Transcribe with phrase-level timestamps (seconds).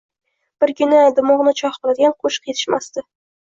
[0.63, 3.09] birgina dimogʻni chogʻ qiladigan qoʻshiq yetishmasdi.